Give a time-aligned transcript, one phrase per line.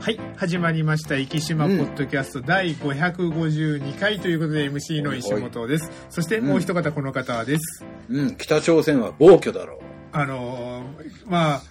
[0.00, 5.90] はい、始まりました、生島ポッドキャスト第552回ということで、MC の石本です。
[6.08, 7.84] そしてもう一方この方です。
[8.08, 9.78] うん、北朝鮮は暴挙だろう。
[10.12, 10.84] あのー
[11.26, 11.62] まあ、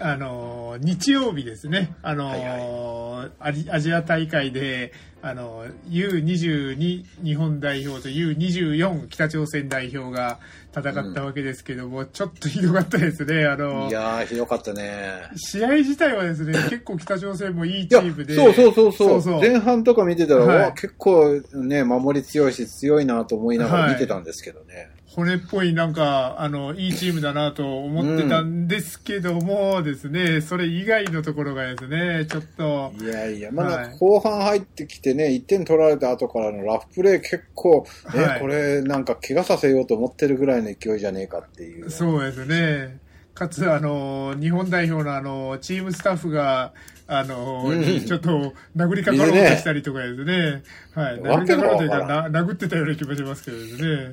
[0.00, 4.92] あのー日曜日ですね、あのーアジアジア大会で、
[5.22, 10.40] あのー U22 日本代表と U24 北朝鮮代表が
[10.74, 13.46] 戦ったわけですけども、ちょっとひどかったですね。
[13.46, 15.22] あのーいやー、ひどかったね。
[15.36, 18.34] 試合自体はですね、 結構北朝鮮もいいチームで。
[18.34, 24.90] そうそうそうそうそう前半とか見てたら、はいわ結構ね、守り強いし強いなと思いながら見てたんですけどね。
[25.14, 41.90] 骨っぽいなんか、あの、いいチームだなと思ってたんですけどもですね、それ以外のところがですね、ちょっと、いやいや、まはいだ後半入ってきてね、1点取られた後からのラフプレー結構、ね、はいこれなんか怪我させようと思ってるぐらいの勢いじゃねえかっていう。
[41.90, 42.98] そうですね。
[43.34, 46.72] かつ、あの、日本代表のあの、チームスタッフが、
[47.06, 50.62] あの、うんちょっと殴りかかろうとしたりとかですね。
[50.94, 51.20] はい。
[51.20, 53.76] 殴りかかろうというか、な殴ってたような気もしますけどです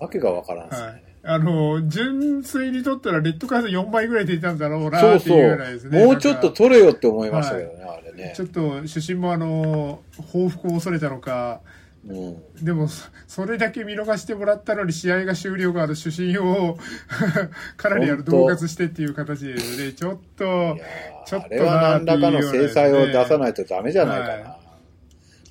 [0.00, 0.86] わけがわからんすね。
[0.86, 1.02] はい。
[1.26, 5.90] あの、純粋にとったらレッドカード4枚ぐらい出たんだろうなそうそっていうようなですう。
[5.90, 6.04] ね。
[6.04, 8.42] もうちょっと取れよって思いましたけどね、あれねち。
[8.42, 11.60] ょっと主審もあの報復を恐れたのか
[12.06, 12.64] うん。
[12.64, 16.76] でもそそれだけ見逃してもらったのに試合が終了後ある主審を
[17.78, 19.60] かなりあの本当恫喝してっていう形でね
[19.96, 20.76] ちょっと
[21.26, 24.32] ちょっとーあれは何らかの制裁を出さないとダメじゃないかな。
[24.32, 24.58] は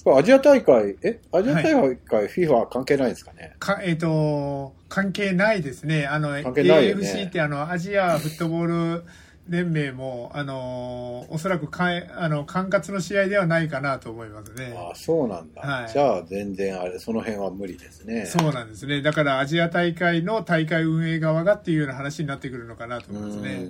[0.04, 1.64] これアジア大会、えアジア大
[1.98, 3.56] 会、FIFA は関係ないんですかね？
[3.60, 9.04] かえっ、と関係ないですねあの関係ないよね AFC ってあのアジアフットボール
[9.50, 14.74] 連盟もあのおそらくかえあの管轄の試合ではないかなと思いますね。
[14.78, 15.62] ああ、そうなんだ。
[15.62, 18.26] はいじゃあ全然あれ、その辺は無理ですね。
[18.26, 19.02] そうなんですね。
[19.02, 23.68] だからアジア大会の大会運営側がっていうような話になってくるのかなと思いますね。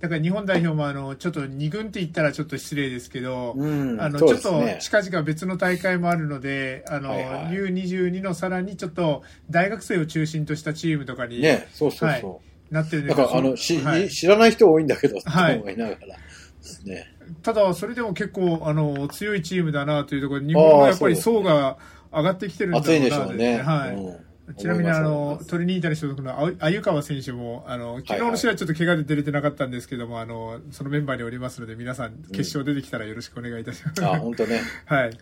[0.00, 4.00] だから日本代表もあのちょっと2軍って言ったらちょっと失礼ですけど、うん。
[4.00, 4.62] あのそちょっと。
[4.80, 12.40] 近々別の大会もあるので、あの、はいはい U22 のさらにちょっと大学生を中心としたチームとかにね、そうそうはいそ
[12.70, 13.08] なってるんう。
[13.08, 16.16] でだから、あの、し、はい知らない人多いんだけど、はい思いながらで
[16.62, 17.14] すね。
[17.42, 21.78] ただそれでも結構あの強いチームだなというところで日本のやっぱり層が
[22.12, 23.62] 上がってきてるんだろ熱いでしょうね。
[23.62, 23.94] はい。
[23.94, 34.04] うんちなみにあのトリニータに所属のあ鮎川選手もあの昨日の試合はちょっと怪我で出れてなかったんですけども、あのそのメンバーにおりますので皆さん決勝出てきたらよろしくお願いいたします。
[34.04, 34.60] あ、本当ね。
[34.84, 35.18] はい。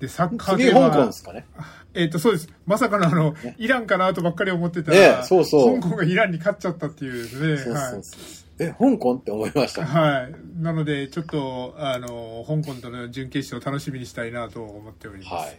[0.00, 1.44] でサッカー次、で香港はですかね。
[1.92, 2.48] えっ、とそうです。
[2.66, 7.58] まさかのあの、ねイランかなとばっかり思ってたねら、そうそう香港がイランに勝っちゃったっていうね。
[7.58, 8.20] そうはいそうそう。
[8.60, 9.84] え、香港って思いました？
[9.84, 10.34] はい。
[10.60, 15.32] なので、ちょっと、あの、香港との準決勝楽しみにしたいなと思っております。
[15.34, 15.56] はい。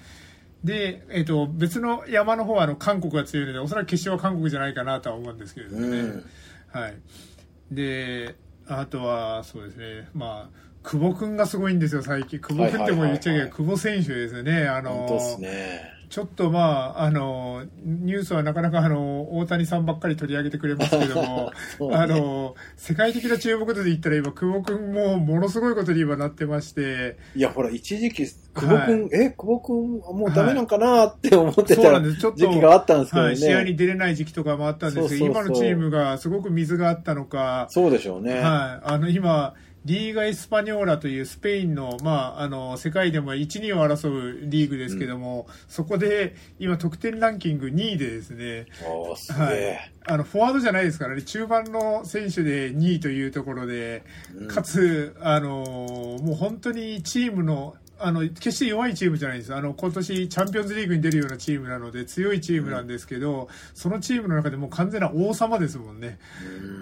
[0.64, 6.00] で、えっ、と、別の山の方は、あの、韓国が強いので、おそらく決勝は韓国じゃないかなとは思うんですけれどもね。
[6.00, 6.26] うん
[6.72, 6.96] はい。
[7.72, 8.36] で、
[8.68, 12.40] あとは、そうですね、まあ、久保君がすごいんですよ、最近。
[12.40, 13.36] 久保君ってもう言っちゃいけない。
[13.36, 14.68] はいはいはいはい久保選手ですね。
[14.68, 15.08] あの、
[15.40, 15.99] ね。
[16.10, 21.52] ちょっとまあ、あの、ニュースはなかなかあの、大谷さんばっかり取り上げてくれますけども、
[21.92, 21.96] ね。
[21.96, 31.06] あの、世界的な注目度で言ったら今、久保君もものすごいことに今なってまして、いや、ほら、一時期、久保君、え、久保君、もうダメなんかな？
[31.06, 32.18] って思ってたそうなんです。
[32.18, 33.28] ちょっと、時期があったんですけどね。
[33.28, 38.40] はい、試合に出れない時期とかもあったんですけど、今のチームがすごく水があったのか、そうでしょうね。
[38.40, 39.54] はい、あの今、
[39.86, 48.66] リーガ・エスパニョーラというスペインの,、まあ、あの世界でも1、2を争うリーグですけども、そこで今、得点ランキング2位でですね、
[49.16, 49.56] すげはい。
[49.56, 54.04] え。、あのフォワードじゃないですからね、中盤の選手で2位というところで、
[54.36, 54.48] うん。
[54.48, 55.50] かつ、あの
[56.22, 59.54] もう本当にチームの、あの決して弱いチームじゃないんです。
[59.54, 66.18] あの今年チャンピオンズリーグに出るようなチームなので強いチームなんですけど、そのチームの中でもう完全な王様ですもんね。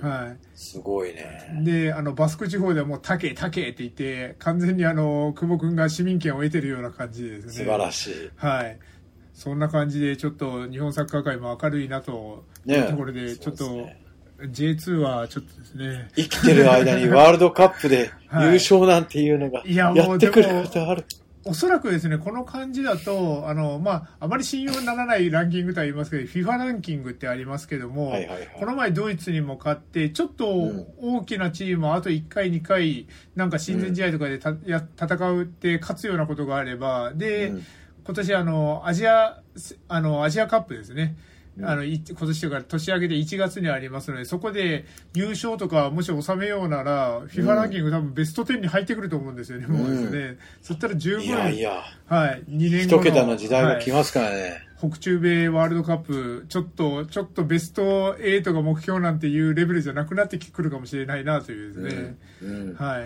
[0.01, 0.09] うん。
[0.09, 0.38] はい。
[0.56, 1.61] すごいね。
[1.63, 7.51] であのバスク地方ではもう「タケタケ」って言って完全にあの久保君が市民権を得てるような感じですね。
[7.51, 8.31] 素晴らしい。
[8.35, 8.79] はい。
[9.33, 12.79] そんな感じでちょっと日本サッカー界も明るいなといね。
[12.79, 14.01] うところでちょっとね
[14.40, 16.09] J2 はちょっとですね。
[16.16, 18.48] 生きてる間にワールドカップではい。
[18.48, 21.06] 優勝なんていうのがいやってくることある。
[21.44, 28.50] おそらくですねこの感じだとあの、まあ、あまり信用にならないランキングとは言いますけど FIFA ランキングってありますけども、はいはいはい。
[28.60, 30.88] この前ドイツにも勝ってちょっとうん。
[31.00, 37.66] 大きなチームをあと1回2回なんか親善試合とかでた、や戦うって勝つようなことがあればで、うん。
[38.06, 39.42] 今年あのアジア
[39.90, 54.68] あのアジアカップですね、うんあのい今年か年明けで1月にありますのでそこで優勝とかもし収めようなら FIFA ランキング多分ベスト10に入ってくると思うんですよね、もうですねそしたら十分いやいや、はい、2年後一桁の時代が来はいますからね。
[54.80, 62.75] 北中米ワールドカップちょっとちょっとベスト8が目標なんていうレベルじゃなくなってくるかもしれないなというですね、うん。
[62.75, 63.04] はい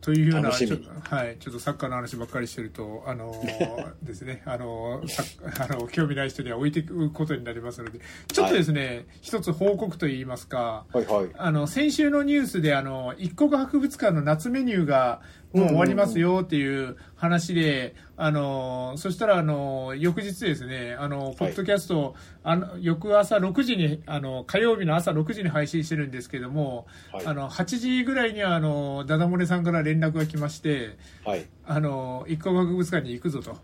[0.00, 0.76] というようなちょ
[1.10, 5.24] はい、ちょっとサッカーの話ばっかりしてると、あのーですね、 あのーさ
[5.64, 8.00] あの興味ない人には置いていくことになりますので、
[8.32, 11.30] ちょっとですね、一つ報告といいますか、はいはい。
[11.36, 15.20] あの先週のニュースであの一国博物館の夏メニューが
[15.52, 30.96] もう終わりますよっていう話で、あのそしたらあの翌日ですねあのポッドキャスト、あの翌朝6時にあの火曜日の朝6時に配信してるんですけども、はいあの8時ぐらいにはあのダダ漏れさんから連絡が来まして。
[31.24, 31.46] はい。
[31.70, 33.50] あの一国博物館に行くぞと。
[33.50, 33.58] は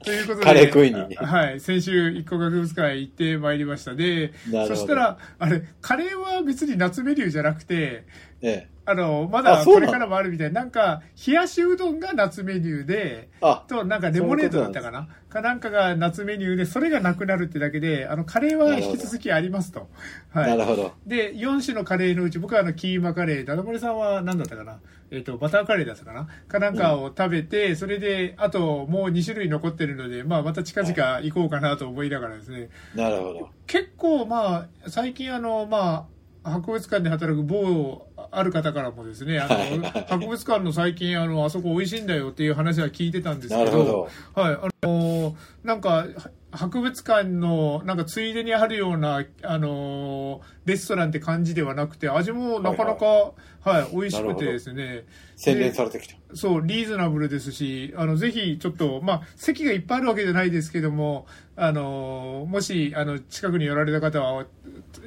[0.00, 3.96] い、ということで、カレー食いにはい、先週一国博物館へ行ってまいりました。
[3.96, 4.32] で、
[4.68, 8.04] そしたら、あれ、カレーは別に夏メニューじゃなくて、
[8.40, 8.68] ええ。
[8.86, 19.88] あの、まあだこれからもあるみたいな、なんか、冷やしうどんが夏メニューで、あ、と、なんかレモネードだったかなかなんかが夏メニューで、それがなくなるってだけで、あの、カレーは引き続きありますと。
[20.32, 20.46] は。
[20.46, 20.92] ないるほど。
[21.06, 24.80] で、4種のカレーのうち、僕はあの、キーマカレー、ダダモリさんは何だったかな？
[25.12, 26.28] えっ、と、バターカレーだったかな？
[26.48, 32.68] かなんかを食べて、それで、あと、もう2種類残ってるので、まあ、また近々行こうかなと思いながらですね。
[32.94, 33.48] なるほど。
[33.66, 36.08] 結構、まあ、最近あの、ま
[36.42, 44.08] あ、博物館で働く某ある方からもですね、あの、博物館の最近、あの、あそこ美味しいんだよっていう話は聞いてたんですけなるほど。
[44.34, 46.06] はい、あのーなんか、は
[46.52, 55.04] 博物館の、なんかついでにあるような、あのーレストランって感じではなくて、味もなかなか、はい、美味しくてですね、
[55.36, 56.16] 洗練されてきた。
[56.34, 61.26] そう、リーズナブルですし、あの、ぜひ、ちょっと、まあ、席がいっぱいあるわけじゃないですけども、
[61.56, 64.46] あのーもし、あの、近くに寄られた方は、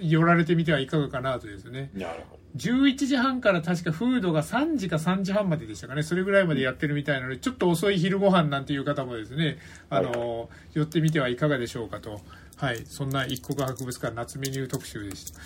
[0.01, 1.89] 寄られてみてはいかがかなとですね。
[1.94, 2.43] なるほど。
[2.56, 9.58] 11時半から確かフードが3時か3時半まででしたかね、それぐらいまでやってるみたいなので、ちょっと遅い昼ご飯なんていう方もですね、
[9.90, 12.20] あの、はい寄ってみてはいかがでしょうかと。
[12.56, 15.40] はい、そんな一国博物館夏メニュー特集でした。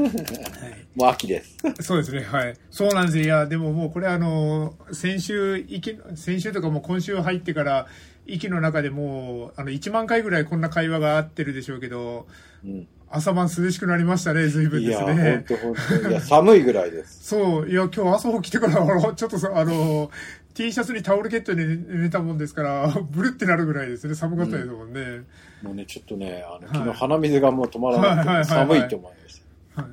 [0.00, 0.12] は い
[0.94, 1.56] もう秋です。
[1.80, 2.56] そうですね、はい。
[2.70, 3.24] そうなんですよ。
[3.24, 7.86] いや、でももうこれあの、先週、息先週とかもう今週入ってから、
[8.26, 12.26] 息の中でもう、あの、1万回ぐらいこんな会話があってるでしょうけど、
[12.64, 12.88] うん。
[13.10, 15.44] 朝晩涼しくなりましたね、随分いや、ですね。
[15.48, 17.28] 本当本当いや、寒いぐらいです。
[17.28, 20.10] そう、いや、今日朝起きてから、ちょっとさ、あの、
[20.54, 25.22] T シャツにタオルケットで寝寝たもんですから、ブルってなるぐらいですね、寒かったですもんね。
[25.62, 29.40] もうね、ちょっとね、あの、はい昨日鼻水がもう止まらはいはいはい寒いと思いまし
[29.74, 29.82] た。
[29.82, 29.90] はい。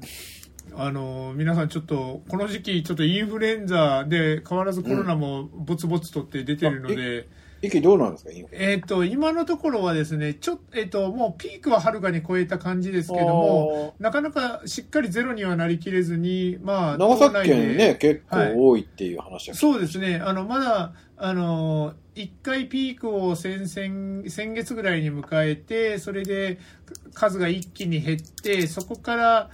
[0.77, 7.27] あの、皆さんちょっと、この時期、ちょっとインフルエンザで、変わらずコロナもぼつぼつとって出てるので、
[7.61, 26.59] 息どうなんですか、えっ、と、今のところはですね、ちょっと、えっ、と、もうピークははるかに超えた感じですけども、なかなかしっかりゼロにはなりきれずに、まあ、長崎県ね、結構多いっていう話は、そうですね、あのまだあの1回ピークを先々先月ぐらいに迎えて、それで
[27.13, 29.49] 数が一気に減って、そこから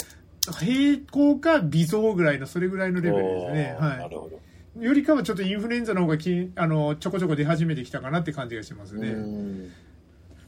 [0.60, 4.40] 平行か微増ぐらいの、それぐらいのレベルですね、おーなはるほど。
[4.78, 9.10] い、よりかはちょっとインフルエンザの方がきあのちょこちょこ出始めてきたかなって感じがしますうね。
[9.10, 9.72] ん。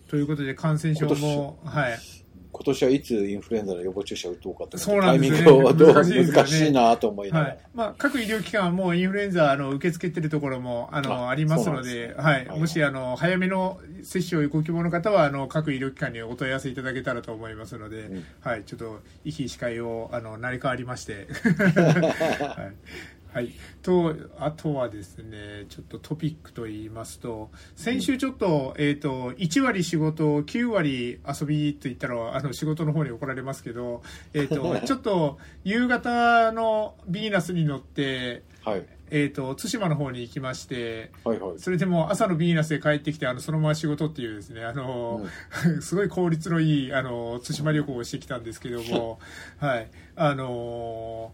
[0.10, 2.00] ということで、感染症も、はい、
[2.54, 5.44] 今年はいつインフルエンザの予防注射打とうかってそうなんですよね。
[5.44, 6.32] タイミングをどう難しいね。
[6.32, 7.50] 難しいなと思いながら。
[7.52, 7.60] はい。
[7.74, 12.14] まあ、各医療機関はもうインフルエンザあの受け付けてるところもあのあありますので、ね。
[12.16, 12.60] はい、はい。
[12.60, 18.26] もしあの早めの接種をご希望の方はあの各医療機関にお問い合わせいただけたらと思いますので、うん。
[18.42, 21.28] はい、ちょっと息視界をあの成り代わりまして、
[21.76, 22.74] はい。
[23.34, 23.52] はい、
[23.82, 38.86] とあとはですねちょっとトピックと言いますと先週ちょっと,、えー、と1割仕事9割遊びと言ったらあの仕事の方に怒られますけど、えー、と ちょっと夕方のヴィーナスに乗って、はい。
[39.16, 41.60] えー、と対馬の方に行きましてはいはい。
[41.60, 45.28] それでもう朝のヴィーナスで帰ってきてあのそのまま仕事っていうですねあの、
[45.82, 49.20] すごい効率のいいあの対馬旅行をしてきたんですけども、
[49.60, 51.32] はいあの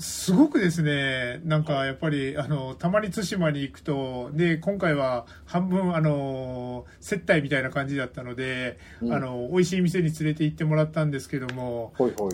[0.00, 9.12] すごくですねなんかやっぱりあのたまに対馬に行くとで今回は半分あの接待みたいな感じだったので、うん。
[9.12, 12.32] あの美味しい店に連れて行ってもらったんですけどもほいほい。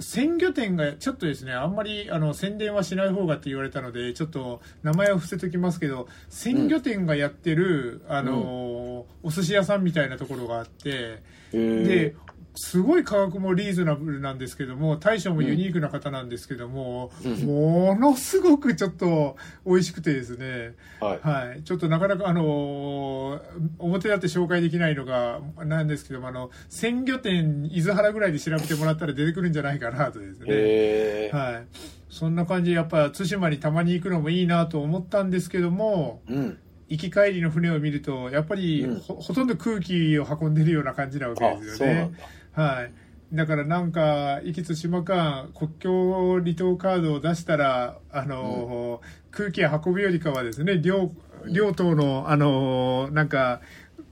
[0.00, 12.16] 鮮魚店がちょっとですねあんまりあの宣伝はしない方がって言われたのでちょっと名前を伏せときますけど鮮魚店がやってる、あのお寿司屋さんみたいなところがあってで、
[12.56, 17.46] すごい価格もリーズナブルなんですけども大将もユニークな方なんですけども、うん。
[17.46, 20.74] ものすごくちょっと美味しくてですね。
[21.00, 21.20] はい。
[21.20, 23.40] はい、ちょっとなかなか、あのー
[23.78, 31.36] 表立って紹介できないのがなんですけどもあの鮮魚店伊豆原ぐらいで調べてもらったら出てくるんじゃないかなとですね、へー。
[31.36, 31.66] はい、
[32.08, 36.58] そんな感じでやっぱ対馬にたまに行くのもいいなと思ったんですけどもうん。
[36.86, 39.00] 行き帰りの船を見るとやっぱりうん。
[39.00, 42.12] ほ,、ほとんど空気を運んでるような感じなわけあで、すよね。
[42.56, 42.62] だ。
[42.62, 42.92] はい
[43.32, 49.00] だからなんか、壱岐対馬間国境離島カードを出したら、あの、
[49.32, 51.10] 空気運ぶよりかはですね、両、
[51.52, 53.60] 両党の、あの、なんか、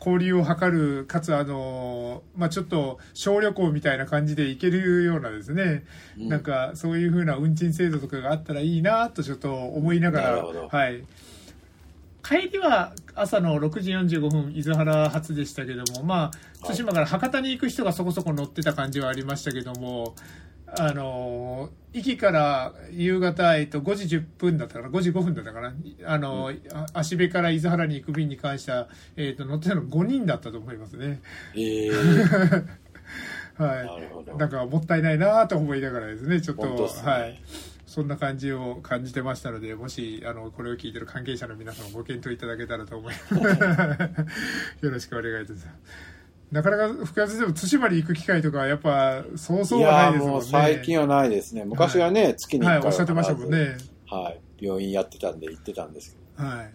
[0.04, 5.84] 交流を図る、かつあの、まあ、ちょっと小旅行みたいな感じで行けるようなですね、
[6.18, 11.04] うんなんかそういうふうな運賃制度とかがあったらいいなとちょっと思いながら、はい。
[12.32, 16.30] 帰りは朝の6時45分、伊豆原発でしたけども、ま
[16.62, 20.14] あ、対馬から博多に行く人がそこそこ乗ってた感じはありましたけども、
[20.66, 25.74] あの、壱岐から夕方、えっと、5時10分だったかな、5時5分だったかな、
[26.06, 31.20] あの、あ足部から伊豆原に行く便に関しては、えっと、乗ってたの5人だったと思いますね。
[31.54, 31.90] ええ
[33.62, 34.38] はい。
[34.38, 36.70] なんかもったいないなと思いながらですね、ちょっと、ね
[37.04, 37.42] はい。
[37.92, 43.34] そんな感じを感じてましたので、もし、あの、これを聞いてる関係者の皆さんご検討いただけたらと思います。
[44.80, 45.68] よろしくお願いいたします。
[46.50, 50.46] なかなか複雑でも対馬に行く機会とかはやっぱそうそういはなやいですもんね。
[50.50, 51.66] 最近はないですね。
[51.66, 53.76] 昔はね、月に1はい、回おっしゃってましたもんね。
[54.06, 54.40] はい。
[54.64, 56.72] 病院やってたんで行ってたんですけはい。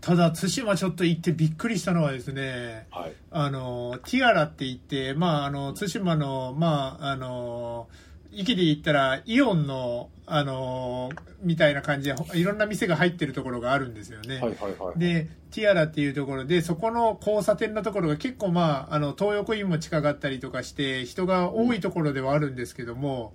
[0.00, 3.00] ただ、対馬ちょっと行ってびっくりしたのはですね、ど。
[3.00, 3.12] はい。
[3.32, 7.88] あの、ティアラって言って、まあ、あの、対馬の、まあ、あの、
[8.32, 11.10] 駅で言ったら、イオンの、あの、
[11.42, 14.36] みたいな感じで、いろんな店が入ってるところがあるんですよね。
[14.36, 14.98] はいはいはい。
[14.98, 23.34] で、ティアラっていうところで、そこの交差点のところが結構まあ、あの、東横インも近かったりとかして、人が多いところではあるんですけども、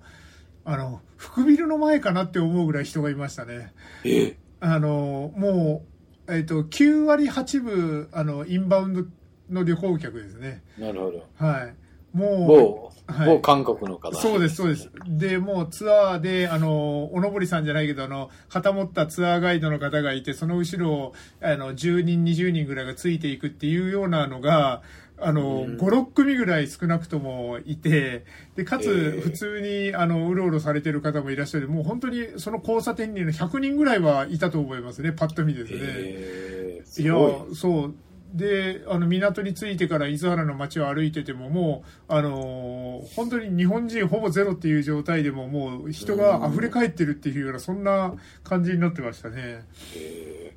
[0.64, 3.74] あの、福ビルの前かなって思うぐらい人がいましたね。
[4.04, 5.84] えあの、も
[6.26, 9.04] う、えっ、と、9割8分、あの、インバウンド
[9.50, 10.62] の旅行客ですね。
[10.78, 11.26] なるほど。
[11.36, 11.74] はい。
[12.16, 14.16] もう、某、はい某韓国の方。
[14.16, 14.90] そうです、そうです。
[15.06, 24.82] で、もうツアーで、あの、おのぼりさんじゃないけど、あの、旗持ったツアーガイドの方がいて、その後ろを、あの、10人、20人ぐらいがついていくっていうようなのが、
[25.18, 28.24] あの、うん5、6組ぐらい少なくともいて、
[28.56, 35.78] で、かつ、えー普通に、あの、うろうろされてる方もいらっしゃる、もう本当にその交差点に100人ぐらいはいたと思いますね、パッと見ですね。
[35.82, 37.14] えー、すいや。
[37.54, 37.94] そう
[38.36, 48.14] であの港に着いてから伊豆原の街を歩いててももう、あのー本当に日本人ほぼゼロっていう状態でももう人が溢れ返ってるっていうようなそんな
[48.44, 49.64] 感じになってましたね。
[49.94, 50.54] え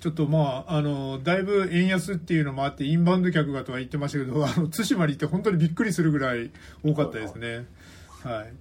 [0.00, 6.50] ちょっとまあ、あのだいぶ円安っていうのもあってインバウンド客がとは言ってましたけど あの対馬に行って本当にびっくりするぐらい
[6.82, 7.66] 多かったですね。
[8.22, 8.52] はい。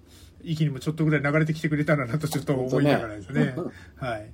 [0.51, 3.53] 息にもちょっとぐらい流れてきてくれたらなとちょっと思いながらですね。
[3.55, 4.29] 本はい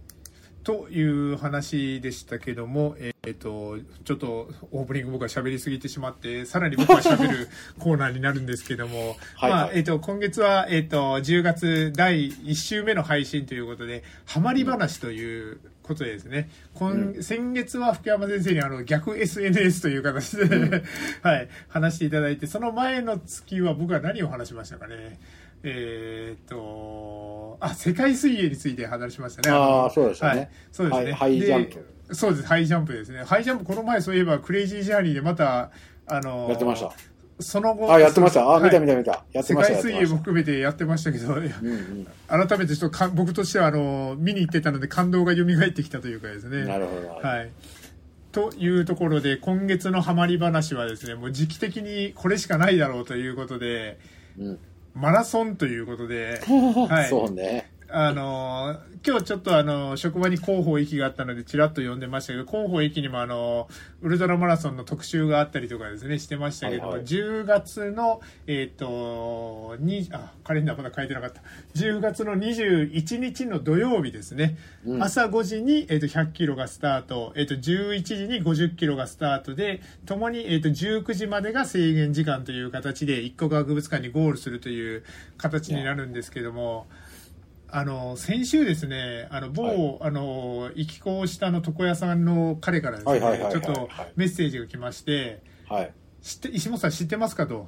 [0.66, 9.52] という話でしたけども、えっ、と、ちょっとオープニング僕は喋りすぎてしまって、さらに僕は喋るコーナーになるんですけども、 はい。
[9.52, 20.84] まあ、はいえっ、と、今月は、えっ、と、10月第1週目の配信ということで、ハマり話ということでですね、今先月は福山先生にあの逆 SNS という形で、
[21.22, 25.20] はい、話していただいて、その前の月は僕は何を話しましたかね。
[25.64, 29.56] えっ、と、あ、世界水泳について話しましたね。
[29.56, 31.12] あーのそうでしたねはい、そうですね。
[31.14, 31.76] ハイハイジャンプ
[32.08, 33.24] でそうです、ハイジャンプですね。
[33.24, 35.72] ハイジャンプ、この前そういえば、クレイジージャーニーでまた、
[36.08, 36.94] あの、やってました。
[37.40, 38.42] その後、あ、やってました。
[38.42, 39.26] あ、はい見た見た見た。
[39.34, 39.74] やって世ました。
[39.74, 42.08] 界水泳も含めてやってましたけど、うんうん。
[42.28, 46.66] 改めてちょっとか僕としては、あの、見に行ってたので感動が蘇ってきたというかですね。
[46.66, 47.28] なるほど。
[47.28, 47.52] はい。
[48.32, 53.98] というところで、今月のハマり話はですね、もう時期的にこれしかないだろうということで、
[54.38, 54.60] うん。
[54.96, 56.42] マラソンということで、
[56.90, 57.75] はいそうね。
[57.90, 63.68] あのー今日ちょっとあの職場に広報駅があったのでちらっと呼んでましたけど広報駅にもあの
[64.02, 67.06] ウルトラマラソンの特集があったりとかですねしてましたけども、はいはい。
[67.06, 71.44] 10月のえっ、とにあカレンダーまだ書いてなかった。
[71.76, 75.04] 10月の21日の土曜日ですね、うん。
[75.04, 85.04] 朝5時に、えー、と100キロがスタート、えー、と11時に50キロがスタートでともに、えー、と19時までが制限時間という形で一個博物館にゴールするという
[85.38, 86.88] 形になるんですけども。
[87.78, 93.20] あの先週ですね、あの某、はいあの行き子をしたあの床屋さんの彼からですね、
[93.52, 95.94] ちょっとメッセージが来まして、はい。
[96.22, 97.68] 知って石本さん知ってますかと。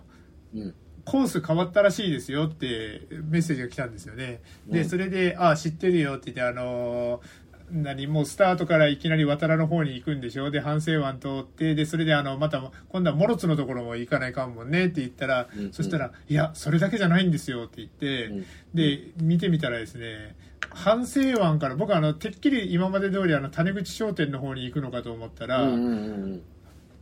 [0.55, 0.73] うん。
[1.03, 4.41] コース変わったらしいですよってメッセージが来たんですよね。
[4.67, 7.21] で、うんそれで、ああ、知ってるよって言って、あのー
[7.69, 15.65] 何もうスタートからいきなり渡良の方に行くんでしょで、反省湾通って、で、それであの、また、今度はモロツのところも行かないかんもんねって言ったら、うん。
[15.65, 18.45] うんそしたら、いや、それだけじゃないんですよって言って、うん。
[18.73, 20.35] で、見てみたらですね、
[20.69, 25.87] 反省湾から僕はあの、てっきり今まで通りあの、種口商店の方に行くのかと思ったら、うんうんうんう
[26.35, 26.41] ん。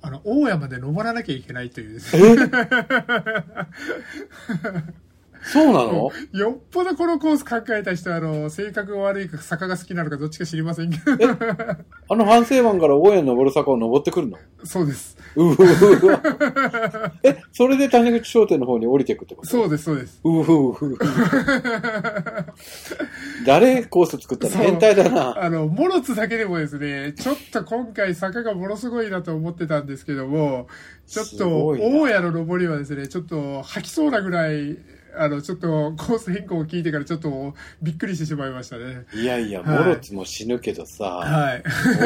[0.01, 2.35] あの、大山で登らなきゃいけないというですね
[5.51, 6.11] そうなの？
[6.33, 11.03] よっぽどこのコース考えた人は、あの、性格が悪いか坂が好きなのかどっちか知りませんけど。
[12.09, 14.37] あの反省湾から大家に登る坂を登ってくるの？
[14.63, 15.17] そうです。
[15.35, 16.21] うふわ。
[17.23, 19.47] え、それで谷口商店の方に降りていくってこと？
[19.47, 20.19] そうです、そうです。
[20.23, 20.97] うふうふ。
[23.45, 24.53] 誰コース作ったの？
[24.53, 25.43] そう変態だな。
[25.43, 30.67] あの、モロツだけでもですね、ちょっと今回坂がものすごいなと思ってたんですけども、
[31.07, 34.77] ちょっすと、ごいな大家の登りはですね、ちょっと吐きそうなぐらい、
[35.17, 39.05] あの、ちょっとコース変更を聞いてからちょっとびっくりしてしまいましたね。
[39.13, 41.63] いやいや、はいモロツも死ぬけどさ、はい。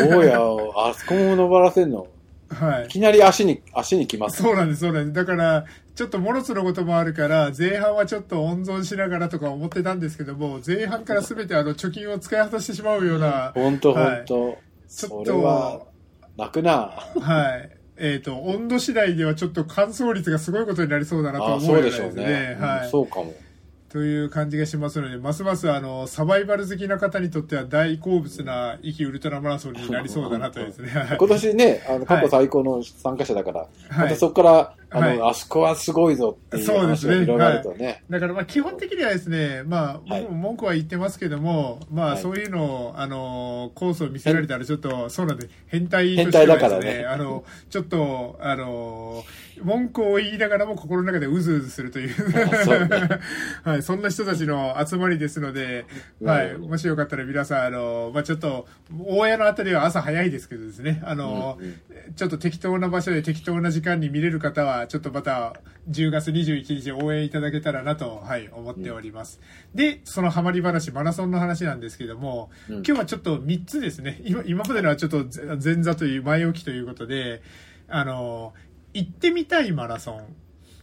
[0.09, 2.07] 大家をあそこも登らせんの、
[2.49, 2.87] はいい。
[2.87, 4.41] きなり足に、足に来ます。
[4.41, 5.13] そうなんです、そうなんです。
[5.13, 14.57] だから、ちょっとモロツのこともあるから、前半はちょっと温存しながらとか思ってたんですけども、前半から全てあの貯金を使い果たしてしまうような、ほんとほはいんと。
[14.87, 15.87] ちょそっれはと、、
[16.37, 16.71] 泣くな。
[17.19, 17.78] はい。
[17.99, 22.55] えっ、と、温度次第ではちょっと乾燥率がすごいことになりそうだなとあ思うよですね。
[22.57, 22.89] うんはい。
[22.89, 23.33] そうかも。
[23.89, 30.89] という感じがしますので、ますますあの、サバイバル好きな方にとっては大好物な壱岐ウルトラマラソンになりそうだなとですね。
[30.89, 35.21] はい今年ね、あの、過去最高の参加者だから、まはいたそこから、あの、はい。
[35.21, 38.03] あそこはすごいぞっていう話が広がるとね。
[38.09, 40.21] だからまあ基本的にはですね、まあ、はい。
[40.23, 42.21] 僕も文句は言ってますけども、まあはい。
[42.21, 49.23] そういうのを、あの、コースを見せられたらちょっと、そうなんで、変態と変してはですねね、あの、ちょっと、あの、
[49.61, 53.09] 文句を言いながらも心の中でうずうずするという、ね。
[53.63, 55.85] はい、そんな人たちの集まりですので、
[56.23, 58.67] はい、もしよかったら皆さん、あの、まあちょっと、
[59.05, 62.13] 大家のあたりは朝早いですけどですね、あの、うんうん。
[62.15, 65.53] ちょっと適当な場所で適当な時間に見れる方は、ちょっとまた
[65.89, 69.39] 10月21日応援いただけたらなと、はい、思っております。
[69.73, 75.25] で、そのハマり話、マラソンの話なんですけども、うん今日はちょっと3つですね、今今までのはちょっと
[75.63, 77.41] 前座という前置きということで、
[77.87, 78.53] あの、
[78.93, 80.35] 行ってみたいマラソン。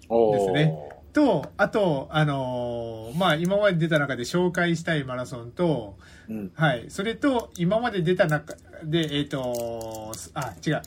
[0.09, 0.73] ですね
[1.17, 5.97] と、あと、あのまあ、今まで出た中で紹介したいマラソンと、
[6.29, 6.53] うん。
[6.55, 6.91] はい。
[6.91, 10.83] それと、今まで出た中で、えっ、と、あ、違う。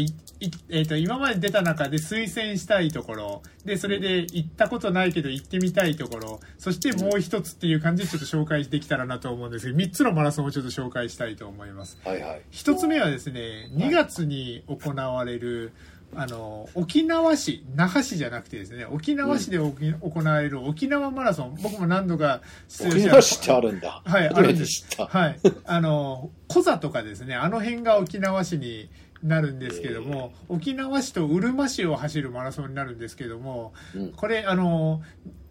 [0.00, 0.06] い
[0.40, 11.98] いえっ、と、今まで出た中で推薦したいところ、で、それで行ったことないけど行ってみたいところ、そしてもう一つっていう感じでちょっと紹介できたらなと思うんですけど、三つのマラソンをちょっと紹介したいと思います。
[12.04, 12.42] はいはい。
[12.50, 15.72] 一つ目はですね、2月に行われる、
[16.14, 19.74] あの、沖縄市、那覇市じゃなくてですね、沖縄市で行
[20.24, 24.02] われる沖縄マラソン、僕も何度か出沖し縄市ってあるんだ。
[24.04, 25.06] はい初めて知った。
[25.06, 25.38] はい。
[25.64, 28.90] あの、コザとかですね、あの辺が沖縄市に
[29.22, 35.02] なるんですけども、沖縄市とうるま市を走るマラソンになるんですけども、うんこれ、あの、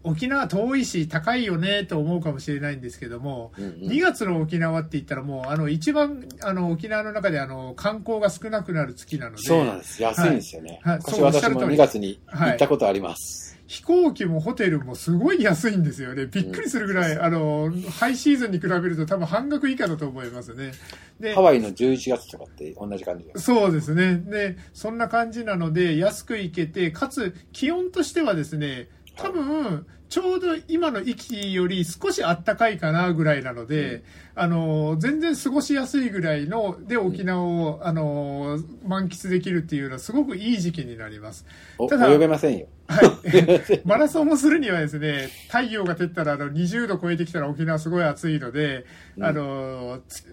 [0.04, 10.02] 沖縄遠いし高いよねと思うかもしれないんですけども、うんうん2月の沖縄って言ったらもう、あの、一番、あの、沖縄の中であの、観光が少なくなる月なので、そうなんです。
[10.02, 10.80] 安いんですよね。
[10.82, 13.51] はいは私もる通り2月に行ったことあります。
[13.72, 16.26] 飛行機もホテルもすごい安いんですよね。
[16.26, 20.72] びっくりするぐらい、あの、ハイシーズンに比べると多分半額以下だと思いますね。
[21.18, 23.40] でハワイの11月とかって同じ感じです。
[23.40, 24.16] そうですね。
[24.16, 34.04] で、そんな感じなので、安く行けて、かつ、気温としてはですね、多分、ちょうど今の域より少し暖かいかなぐらいなので、
[34.34, 41.46] あの、全然過ごしやすいぐらいの、で、沖縄を、あの、満喫できるっていうのはすごくいい時期になります。
[41.78, 42.66] お、ただ泳げませんよ。
[42.92, 43.82] はい。
[43.84, 48.84] マラソンをするにはですね、太陽が照ったらあの20度超えてきたら沖縄すごい暑いので、
[49.16, 50.24] うんあの、つ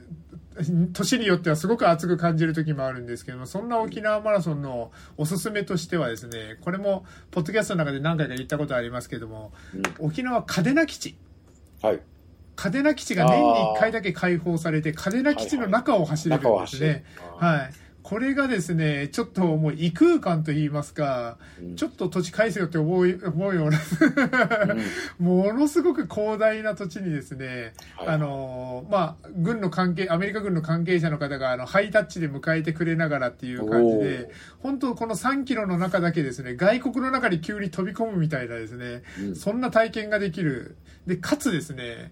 [0.94, 11.18] 年によってはすごく暑く感じる時もあるんですけども、そんな沖縄マラソンのおすすめとしてはですね、これも、ポッドキャストの中で何回か言ったことありますけども、うん沖縄嘉手納基地。
[11.82, 12.02] はい。
[12.56, 17.06] 嘉手納基地が年に1回だけ開放されて、嘉手納基地の中を走れるんです走るね。。
[17.38, 17.74] はい。
[18.10, 21.76] これがですね、ちょっともう異空間と言いますか、うん。
[21.76, 23.80] ちょっと土地返せよって思う 思うような、
[25.20, 25.26] うん。
[25.28, 28.08] ものすごく広大な土地にですね、はい。
[28.08, 39.36] あの、まあ、軍の関係、アメリカ軍の関係者の方があのハイタッチで迎えてくれながらっていう感じで、本当この3キロの中だけですね、外国の中に急に飛び込むみたいなですね、うん。
[39.36, 40.78] そんな体験ができる。
[41.06, 42.12] で、かつですね、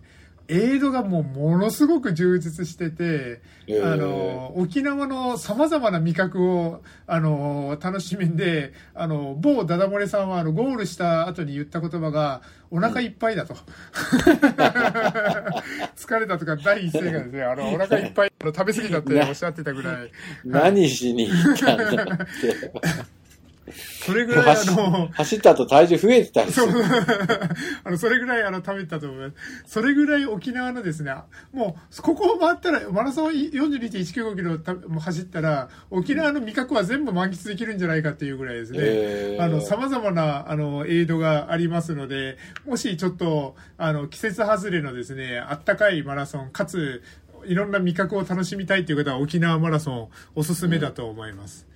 [0.49, 13.55] エイドがもうものすごく充実してて、へーあの、沖縄の様々な味覚を、あの、楽しみんで、あの、某ダダ漏れさんは、あの、ゴールした後に言った言葉が、お腹いっぱいだと。
[15.97, 20.11] 疲れたとか第一声がですね、あの、お腹いっぱい、あの食べ過ぎたっておっしゃってたぐらい。
[20.45, 22.71] 何しに行ったんだって。
[23.71, 26.83] それぐらい、あの、走った後体重増えてたりすそうる。
[27.83, 29.33] あの、それぐらい、あの、食べたと思いま
[29.65, 29.73] す。
[29.73, 31.13] それぐらい沖縄のですね、
[31.51, 38.79] もう、ここを回ったら、マラソン42.195キロ走ったら、沖縄の味覚は全部満喫できるんじゃないかっていうぐらいですね。
[38.81, 47.03] えーあの、様々な、あの、エイドがありますので、もしちょっと、あの、季節外れのですね、あったかいマラソン、かつ、
[47.45, 51.67] いろんな味覚を楽しみたいという方は沖縄マラソンおすすめだと思います。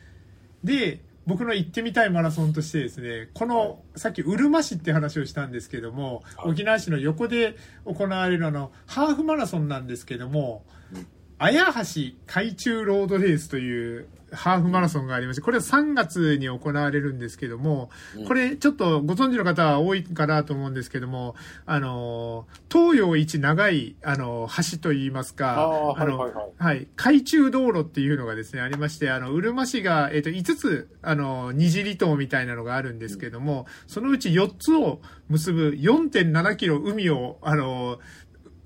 [0.63, 1.01] で、
[1.31, 6.51] 僕の行ってみたいマラソンとしてですね、この、さっきうるま市って話をしたんですけども、はい。
[6.51, 26.87] 沖縄市の横で行われるあの、ハーフマラソンなんですけどもうん、綾橋海中ロードレースというハーフマラソンがありまして、これは3月に行われるんですけども、うんこれちょっとご存知の方は多いかなと思うんですけども、あの、東洋一長い、あの、橋といいますか、あの、はいはいはいはい。
[26.95, 37.99] 海中道路っていうのがですね、ありまして、あの、うるま市が、えっ、と、5つ、あの、二次離島みたいなのがあるんですけども、そのうち4つを結ぶ4.7キロ海を、あの、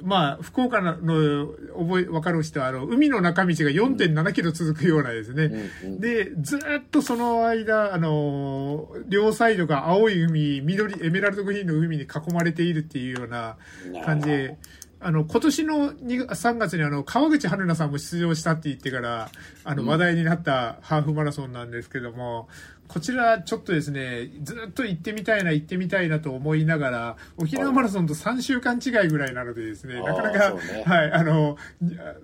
[0.05, 5.99] まあ、福岡の、覚え、わかる人は、あの、海の中道が4.7キロ続くようなですね、うんうん。
[5.99, 13.57] で、ずーっとその間、あのー両サイドが青い海、緑、エメラルドグリーンの海に囲まれているっていうような
[14.05, 14.57] 感じで、
[14.99, 19.29] あの、今年の2 3月にあの、川口春奈さんも出場したって言ってから、
[19.63, 19.89] あの、うん。
[19.89, 22.47] 話題になったハーフマラソンなんですけども、
[22.87, 30.83] こちらちょっとですね、ずっと行ってみたいな、行ってみたいなと思いながら、沖縄マラソンと3週間違いぐらいなのでですね、なかなか、ね。
[30.85, 31.57] はい、あの、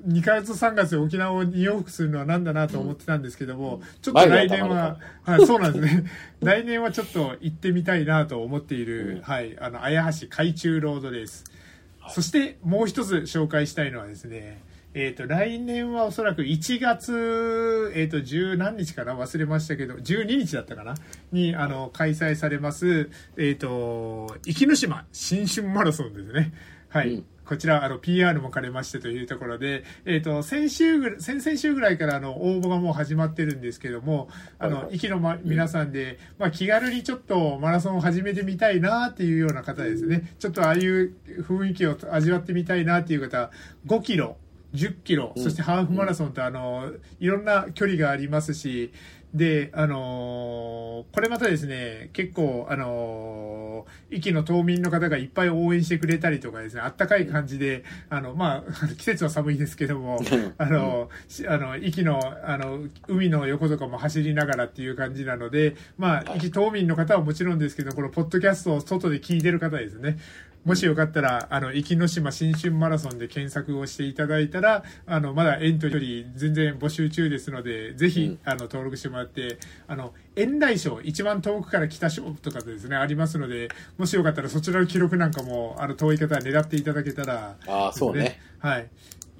[0.07, 6.05] 2ヶ月3月で沖縄を2往復するのはなんだなと思ってたんですけども、ちょっと来年は、はい、そうなんですね。
[6.41, 9.21] 来年はちょっと行ってみたいなと思っている、うん。
[9.21, 11.43] はい、あの、綾橋海中ロードです。
[12.09, 14.61] そしてもう一つ紹介したいのはですね、
[14.93, 19.15] えっ、と、来年はおそらく1月、えっ、と、10何日かな？
[19.15, 20.95] 忘れましたけど、12日だったかな？
[21.31, 26.53] に、あの、開催されます、えっ、と、壱岐島新春マラソンですね。
[26.89, 27.13] はい。
[27.13, 40.33] うんこちら、あの、PR も兼ねましてというところで、えっ、と、先週ぐらい、先々週ぐらいから、あの、応募がもう始まってるんですけども、あの、息の、ま、皆さんで、まあ、気軽にちょっとマラソンを始めてみたいなっていうような方ですね。
[40.39, 43.51] ちょっとああいう雰囲気を味わってみたいなっていう方、
[43.85, 44.37] 5キロ、
[44.73, 48.91] 10キロ、うんそしてハーフマラソンと、あの、いろんな距離がありますし、
[49.33, 60.21] で、あのーこれまたですね、結構、あのー、息の島民の方がいっぱい応援してくれたりとかですね、あったかい感じで、あの、まあ、 季節は寒いですけども、
[60.57, 70.17] あの、しあの、息の、あの、海の横とかも走りながらっていう感じなので、まあ、息島民の方はもちろんですけど、このポッドキャストを外で聞いてる方ですね。
[70.63, 88.39] もしよかったら、あの、壱岐の島新春マラソンで検索をしていただいたら、あの、まだエントリー全然募集中ですので、ぜひ、うんあの、登録してもらって、あの、遠来賞、一番遠くから来た賞とかですね、ありますので、もしよかったらそちらの記録なんかも、あの、遠い方は狙っていただけたら、ああ、そうね。
[88.59, 88.89] はい。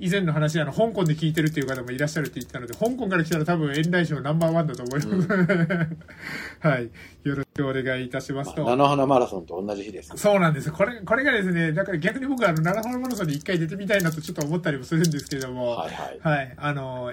[0.02, 5.28] 以前の話、あの、香港で聞いてるっていう方もいらっしゃるって言ったので、香港から来たら多分、遠来賞ナンバーワンだと思います。
[6.68, 6.90] はい。
[7.24, 8.64] よろお願いいたしますと。
[8.64, 10.14] 菜の花マラソンと同じ日です。
[10.16, 10.72] そうなんです。
[10.72, 16.20] これ、これがですね、だから逆に僕はあの、奈良マラソンに一回出てみたいなとちょっと思ったりもするんですけれども、はいはい。
[16.22, 16.54] はい。
[16.56, 17.12] あの、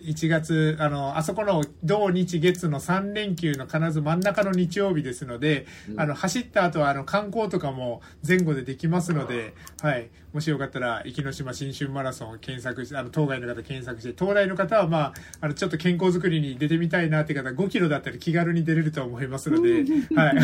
[0.00, 10.08] 1月、あの、あそこの土日月の3連休の必ず真ん中の日曜日ですので、うんあの、走った後はあの、観光とかも前後でできますので、はい。
[10.32, 19.73] もしよかったら、壱岐の島新春マラソンを検索して、あの、当該の方検索して、東大の方はまあ、あの、ちょっと健康づくりに出てみたいなって方、5キロだったら気軽に出れると思いますので、
[20.14, 20.36] はい。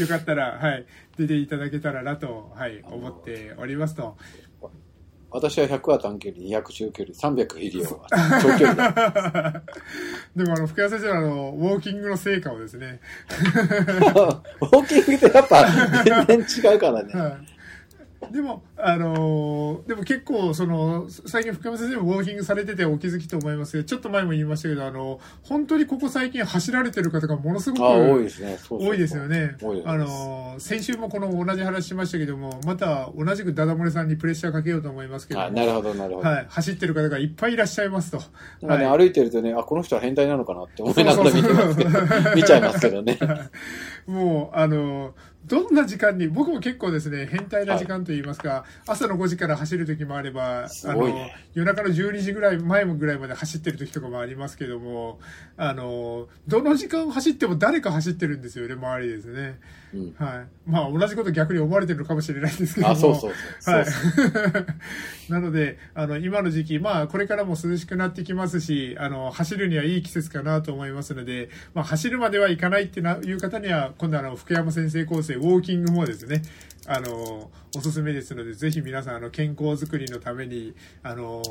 [0.00, 0.86] よかったら、はい。
[1.16, 4.16] 出ていただけたらなと、はい、思っておりますと。
[5.30, 8.92] 私は100は短距離、200中距離、300入りを長距離だ。
[10.34, 15.66] でもあの、福谷先生のあの、ウォーキングの成果をですね、 ウォーキングってやっぱ
[16.26, 17.12] 全然違うからね。
[17.12, 17.57] はい。
[18.32, 28.58] でも、あのーでも結構、その、最近福山先生もウォーキングされててお気づきと思いますけど、ちょっと前も言いましたけど、あの、本当にここ最近走られてる方がものすごく多いですね。
[28.68, 36.28] 多いですよねあのー先週もこの同じ話しましたけども、また同じくダダ漏れさんにプレッシャーかけようと思いますけどなるほど、なるほど。
[36.28, 38.18] はい、走ってる方がいっぱいいらっしゃいますと。
[38.18, 43.18] なんかね、はい歩いてるとね、あ、この人は変態なのかなって思いながら見てますけど、見ちゃいますけどね。
[44.06, 45.14] もう、あの、
[45.48, 55.18] どんな時間に、僕も結構ですね、変態な時間といいますか、朝の5時から走る時もあれば、あの夜中の12時ぐらい、前ぐらいまで走ってる時とかもありますけども、
[55.56, 59.58] あの、どの時間走っても誰か走ってるんですよね、周りですね。
[59.94, 60.46] うんはい。
[60.66, 62.92] まあ、同じこと逆に思われてるのかもしれないですけども。
[62.92, 63.74] あ、そうそうそう。
[63.74, 63.86] はい。
[65.32, 76.42] なので、あの、今の時期、まあ、これからも涼しくなってきますし、あの、走るにはいい季節かなと思いますので、まあ、走るまではいかないってないう方には、今度あの、福山先生構成、ウォーキングもですね、
[76.86, 81.42] あの、おすすめですので、ぜひ皆さん、あの、健康づくりのために、あの、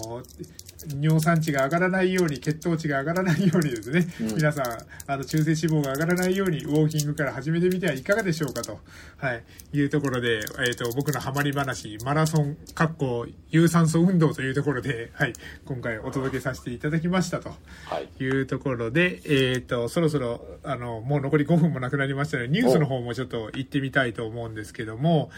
[1.00, 4.36] 尿酸値が上がらないように、血糖値が上がらないようにですね、うん。
[4.36, 4.66] 皆さん、
[5.08, 8.80] あの、中性脂肪が上がらないように、ウォーキングから始めてみてはいかがでしょうかと、
[9.18, 15.34] はい、いうところで、えっ、と、僕のハマり話、マラソン、かっこ、有酸素運動というところで、はい、
[15.66, 17.50] 今回お届けさせていただきましたと。
[17.86, 18.24] はい。
[18.24, 25.32] いうところで、えっ、と、そろそろ、あの、もう残り5分もなくなりましたので、ニュースの方もちょっと行ってみたいと思うんですけども、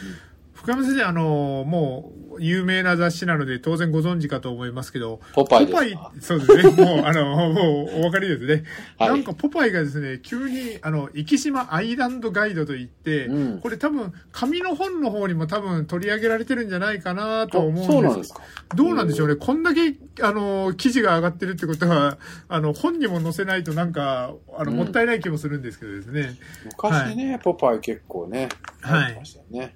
[0.59, 6.11] 福山先生、あの、もう、有名な雑誌なので、当然ご存知かと思いますけど、ポパイですか？
[6.21, 6.63] そうですね。
[6.85, 8.63] もう、あの、もう、お分かりですね。
[8.97, 18.41] はいなんか、ポパイがですね、急に、あの、生島アイランドガイドといって、うんこれ多分、紙の本の方にも多分取り上げられてるんじゃないかなと思うんですそうなんですか？
[18.75, 19.35] どうなんでしょうね。
[19.35, 22.17] こんだけ、あの、記事が上がってるってことは、
[22.47, 26.37] あの、本にも載せないとなんか、あの、うんもったいない気もするんですけどですね。
[26.65, 28.47] 昔ね、ポパイ結構ね、
[28.81, 29.73] はいましたよね。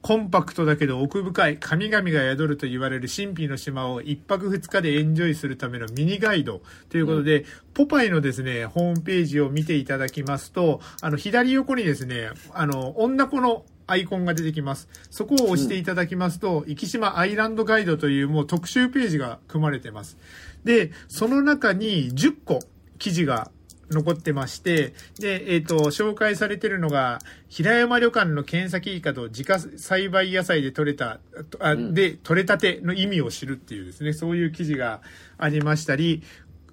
[0.00, 14.88] コンパクトだけど奥深い神々が宿ると言われる神秘の島を一泊二日でエンジョイするためのミニガイドということで、ポパイのですね、ホームページを見ていただきますと、あの、左横にですね、あの、女子のアイコンが出てきます。
[15.10, 20.16] そこを押していただきますと、生島アイランドガイドというもう特集ページが組まれてます。
[20.64, 22.60] で、その中に10個
[22.98, 23.50] 記事が
[23.90, 31.20] 残ってまして、で、えっ、と、紹介されてるのが、平山旅館の検査イカと自家栽培野菜で取れた、
[31.60, 35.00] あうんで、取れたての意味を知るっていうですね、そういう記事が
[35.38, 36.22] ありましたり、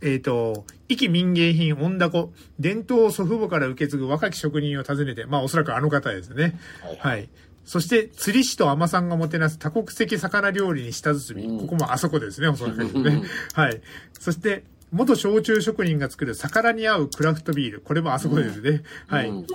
[0.02, 6.60] えっ、と、壱岐民芸品恩高、伝統を祖父母から受け継ぐ若き職人を訪ねて、まあおそらくあの方ですね。
[6.82, 7.30] はいはい。
[7.66, 11.48] そして、釣り師と海さんがもてなす多国籍魚料理に舌包み。
[11.48, 13.24] うんここもあそこですね、おそらくねうん。
[13.54, 13.82] はい。
[14.20, 14.64] そして、
[14.96, 17.82] 元焼酎職人が作る魚に合うクラフトビール。
[17.82, 18.82] これもあそこですね。
[19.08, 19.30] はい。
[19.30, 19.46] うん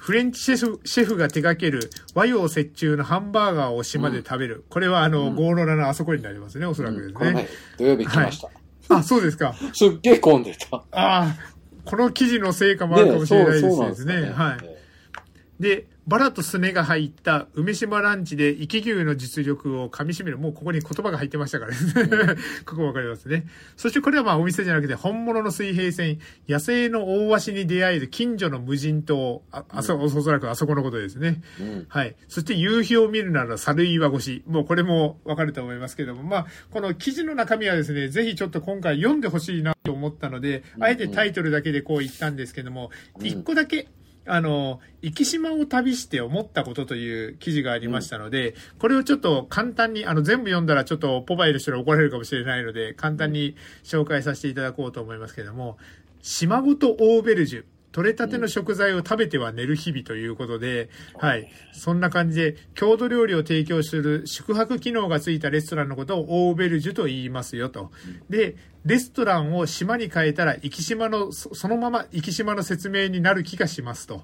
[0.00, 4.64] フレンチシェフシェフが手掛ける和洋折衷のハンバーガーを島で食べる。
[4.68, 8.96] これはあの、うんゴーロラのあそこになりますね、おそらくですこの前ね。、土曜日来ました。
[8.96, 9.54] あ、そうですか。
[9.72, 10.76] すっげえ混んでた。
[10.76, 11.36] ああ、
[11.84, 14.34] この記事の成果もあるかもしれないですそうそうなんですね。
[14.34, 15.62] かはい。
[15.62, 20.38] で、バラとスネが入った梅島ランチで生き牛の実力を噛み締める。
[20.38, 22.36] もうここに言葉が入ってましたからね。
[22.66, 23.46] ここわかりますね。
[23.76, 29.44] そしてこれはまあお店じゃなくて本物の水平線、野生の大鷲に出会える近所の無人島。
[29.52, 31.40] あ、あそ、おそらくあそこのことですね。
[31.60, 32.16] うんはい。
[32.28, 34.42] そして夕日を見るなら猿岩越し。
[34.46, 43.88] もうこれもわかると思いますけども、まあ、この記事の中身はですね、ぜひちょっと今回読んでほしいなと思ったので、あえてタイトルだけでこう言ったんですけども、うん一個だけ、
[44.24, 55.76] あの、生き島を旅して思ったことという記事がありましたので、これをちょっと簡単に、あの、全部読んだらちょっとポバイの人に怒られるかもしれないので、簡単に紹介させていただこうと思いますけども、
[56.20, 57.64] 島ごとオーベルジュ。
[57.92, 61.48] 取れたての食材を食べては寝る日々ということで、はい。
[61.72, 67.90] そんな感じで、郷土料理を提供する宿泊機能がついたレストランのことをオーベルジュと言いますよと。
[68.30, 74.22] で、レストランを島に変えたら、生島の、そそのまま生島の説明になる気がしますと。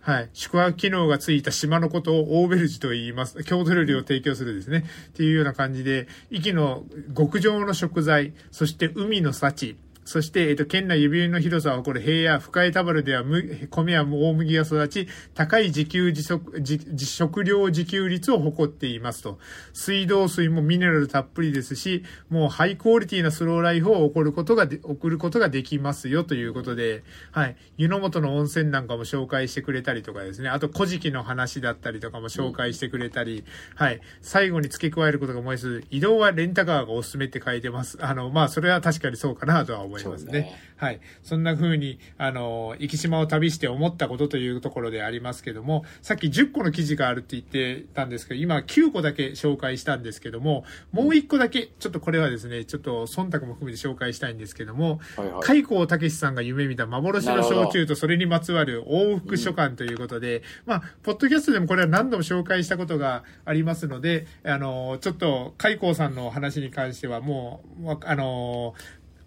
[0.00, 0.30] はい。
[0.32, 3.42] 宿泊機能がついた島のことをオーベルジュと言います。
[3.44, 4.84] 郷土料理を提供するですね。
[5.08, 6.84] っていうような感じで、壱岐の
[7.16, 13.24] 極上の食材、そして海の幸、そして、えっと、県内指輪の広さを誇る平野、深江田原では
[13.70, 19.40] 米や大麦が育ち、高い自給自足、自食料自給率を誇っていますと。
[19.72, 27.56] 水道水もミネラルたっぷりですし、もうハイクオリティなスローライフを送ることがで、送ることができますよということで、はい。
[27.76, 30.50] 湯の本の温泉なんかも紹介してくれたりとかですね。
[30.50, 33.42] あと、古事記の話だったりとかも紹介してくれたり、
[33.74, 34.00] はい。
[34.22, 35.82] 最後に付け加えることが思います。
[35.90, 37.98] 移動はレンタカーがおすすめって書いてます。
[38.00, 39.95] あの、まあ、それは確かにそうかなとは思います
[40.26, 40.30] ね。
[40.30, 41.00] そうねはい。
[41.22, 55.42] そんな風に、あの、生島を旅して思ったことというところでありますけども、さっき10個の記事があるって言ってたんですけど、今9個だけ紹介したんですけども、もう1個だけ、ちょっとこれはですね、ちょっと忖度も含めて紹介したいんですけども、はいはい。
[55.42, 68.74] 海光武さんが夢見た幻の焼酎とそれにまつわる往復書簡ということで、まあ、ポッドキャストでもこれは何度も紹介したことがありますので、あの、ちょっと海光さんの話に関してはもう、わあの、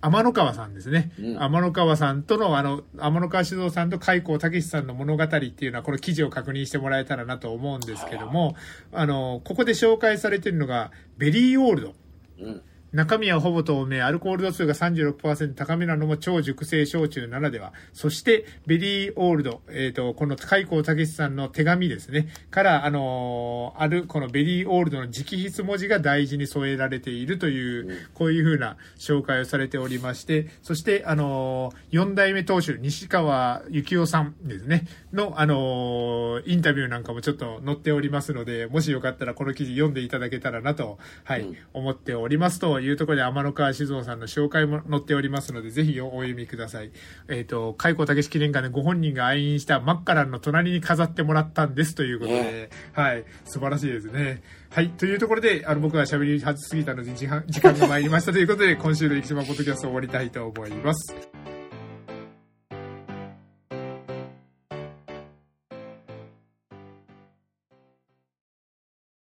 [0.02, 1.12] 天の川さんですね。
[1.20, 8.56] うん天の川さんとの、あの、天の川酒造さんと開光武さんの物語っていうのは、この記事を確認してもらえたらなと思うんですけども、
[8.94, 11.96] あの、ここで紹介されているのが、ベリーオールド。
[12.40, 12.62] うん。
[12.92, 17.74] 中身はほぼ透明、アルコール度数が36%高めなのも超熟成焼酎ならでは。
[17.94, 41.58] そして、ベリーオールド、えっ、と、この海光武さんの手紙ですね、から、あのーある、このベリーオールドの直筆文字が大事に添えられているという、こういう風な紹介をされておりまして、そして、あのー、4代目当主、西川幸雄さんですね、の、あのーインタビューなんかもちょっと載っておりますので、もしよかったらこの記事読んでいただけたらなと、はい、うん。
[41.74, 46.92] 思っておりますというところで天の川酒造さんの紹介も載っておりますので、ぜひお読みください。
[47.28, 54.42] えっ、と、開光武記念館でご本人が愛飲したマッカランの隣に飾ってもらったんですということで、ねはい、素晴らしいですね。
[54.70, 61.59] はい、というところで、あの、僕が喋りはずすぎたので時間、時間が参りましたということで、今週の生島ポッドキャストを終わりたいと思います。